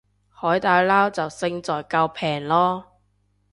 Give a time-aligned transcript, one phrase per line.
[0.29, 2.83] 海底撈就勝在夠平囉